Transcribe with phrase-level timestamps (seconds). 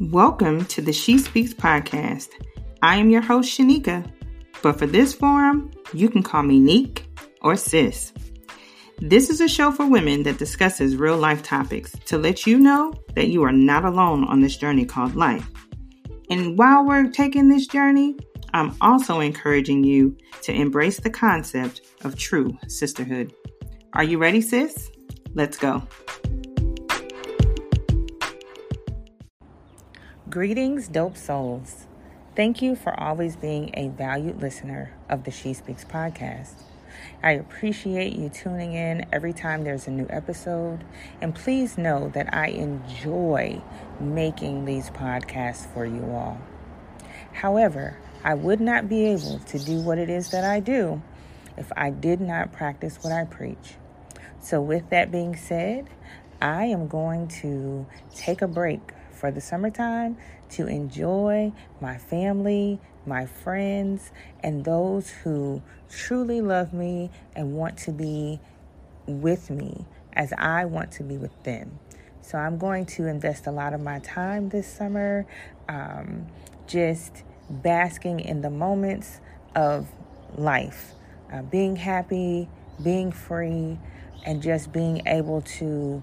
[0.00, 2.30] Welcome to the SheSpeakz podcast.
[2.80, 4.10] I am your host, Shanika,
[4.62, 7.06] but for this forum, you can call me Neek
[7.42, 8.14] or Sis.
[8.98, 12.94] This is a show for women that discusses real life topics to let you know
[13.14, 15.46] that you are not alone on this journey called life.
[16.30, 18.16] And while we're taking this journey,
[18.54, 23.34] I'm also encouraging you to embrace the concept of true sisterhood.
[23.92, 24.90] Are you ready, sis?
[25.34, 25.86] Let's go.
[30.30, 31.86] Greetings, dope souls.
[32.36, 36.52] Thank you for always being a valued listener of the SheSpeakz podcast.
[37.20, 40.84] I appreciate you tuning in every time there's a new episode.
[41.20, 43.60] And please know that I enjoy
[43.98, 46.40] making these podcasts for you all.
[47.32, 51.02] However, I would not be able to do what it is that I do
[51.56, 53.74] if I did not practice what I preach.
[54.40, 55.88] So, with that being said,
[56.40, 60.16] I am going to take a break for the summertime
[60.48, 64.10] to enjoy my family, my friends,
[64.42, 68.40] and those who truly love me and want to be
[69.06, 71.78] with me as I want to be with them.
[72.22, 75.26] So I'm going to invest a lot of my time this summer
[75.68, 76.26] um,
[76.66, 79.20] just basking in the moments
[79.54, 79.86] of
[80.36, 80.94] life,
[81.32, 82.48] uh, being happy,
[82.82, 83.78] being free,
[84.24, 86.02] and just being able to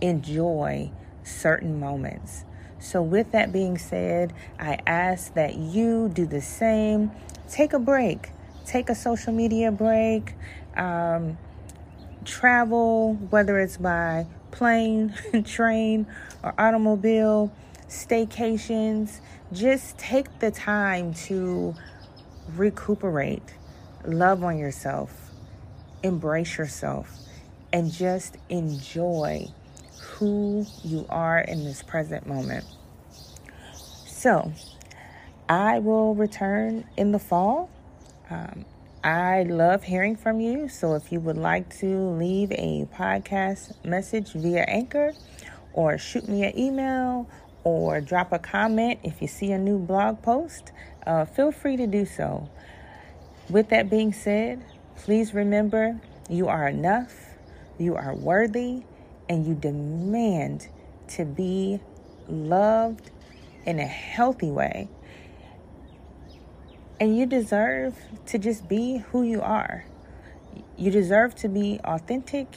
[0.00, 0.90] enjoy
[1.24, 2.44] certain moments.
[2.80, 7.10] So, with that being said, I ask that you do the same.
[7.50, 8.30] Take a break,
[8.66, 10.34] take a social media break,
[10.76, 11.38] um,
[12.24, 16.06] travel, whether it's by plane, train,
[16.42, 17.52] or automobile,
[17.88, 19.20] staycations.
[19.52, 21.74] Just take the time to
[22.54, 23.54] recuperate,
[24.04, 25.30] love on yourself,
[26.02, 27.18] embrace yourself,
[27.72, 29.48] and just enjoy
[30.18, 32.64] who you are in this present moment.
[34.06, 34.52] So,
[35.48, 37.70] I will return in the fall.
[38.28, 38.64] Um,
[39.04, 40.68] I love hearing from you.
[40.68, 45.12] So, if you would like to leave a podcast message via Anchor,
[45.72, 47.30] or shoot me an email,
[47.62, 50.72] or drop a comment if you see a new blog post,
[51.06, 52.48] uh, feel free to do so.
[53.48, 54.64] With that being said,
[54.96, 57.14] please remember you are enough,
[57.78, 58.82] you are worthy,
[59.28, 60.68] and you demand
[61.08, 61.80] to be
[62.28, 63.10] loved
[63.64, 64.88] in a healthy way.
[67.00, 67.96] And you deserve
[68.26, 69.84] to just be who you are.
[70.76, 72.56] You deserve to be authentic.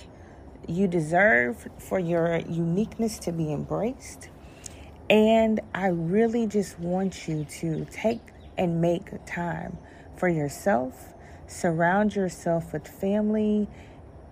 [0.67, 4.29] You deserve for your uniqueness to be embraced.
[5.09, 8.21] And I really just want you to take
[8.57, 9.77] and make time
[10.15, 11.13] for yourself.
[11.47, 13.67] Surround yourself with family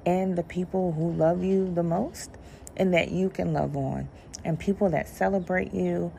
[0.06, 2.32] and the people who love you the most
[2.78, 4.08] and that you can love on,
[4.46, 6.12] and people that celebrate you.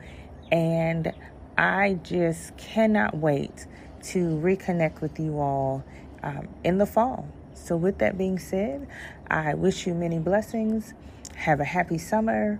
[0.51, 1.11] And
[1.57, 3.65] I just cannot wait
[4.03, 5.83] to reconnect with you all
[6.23, 7.27] um, in the fall.
[7.53, 8.87] So, with that being said,
[9.27, 10.93] I wish you many blessings.
[11.35, 12.59] Have a happy summer.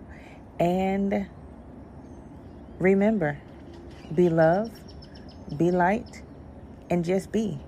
[0.59, 1.27] And
[2.79, 3.39] remember
[4.13, 4.71] be love,
[5.55, 6.21] be light,
[6.89, 7.59] and just be.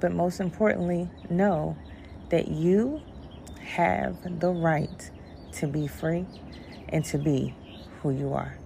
[0.00, 1.76] But most importantly, know
[2.30, 3.00] that you
[3.60, 5.10] have the right
[5.52, 6.26] to be free
[6.88, 7.54] and to be
[8.00, 8.56] who you are.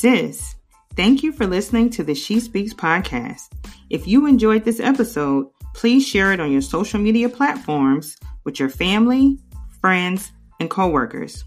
[0.00, 0.54] Sis,
[0.96, 3.50] thank you for listening to the SheSpeakz podcast.
[3.90, 8.70] If you enjoyed this episode, please share it on your social media platforms with your
[8.70, 9.38] family,
[9.82, 11.44] friends, and coworkers.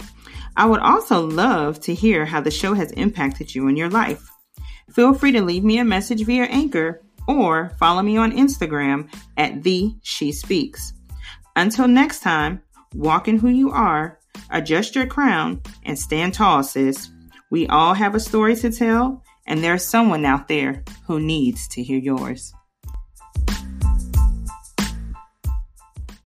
[0.56, 4.30] I would also love to hear how the show has impacted you in your life.
[4.92, 9.64] Feel free to leave me a message via Anchor or follow me on Instagram at
[9.64, 10.94] the She Speaks.
[11.56, 12.62] Until next time,
[12.94, 14.20] walk in who you are,
[14.50, 17.10] adjust your crown, and stand tall, sis.
[17.50, 21.84] We all have a story to tell, and there's someone out there who needs to
[21.84, 22.54] hear yours.